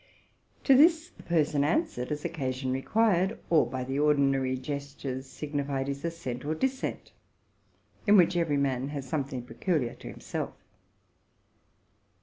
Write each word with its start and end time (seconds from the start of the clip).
To 0.63 0.73
this 0.73 1.11
the 1.11 1.21
person 1.21 1.63
answered 1.63 2.11
as 2.11 2.25
occasion 2.25 2.71
required, 2.71 3.37
or 3.51 3.67
by 3.69 3.83
the 3.83 3.99
ordinary 3.99 4.57
gestures 4.57 5.27
signified 5.27 5.87
his 5.87 6.03
assent 6.03 6.43
or 6.43 6.55
dissent,— 6.55 7.11
in 8.07 8.17
which 8.17 8.35
every 8.35 8.57
man 8.57 8.87
has 8.87 9.07
something 9.07 9.43
peculiar 9.43 9.93
to 9.93 10.07
himself. 10.07 10.55